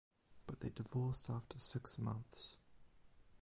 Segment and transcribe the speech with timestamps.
[0.47, 2.57] But they divorced after six months.